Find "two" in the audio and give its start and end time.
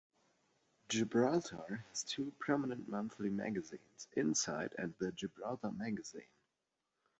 2.03-2.33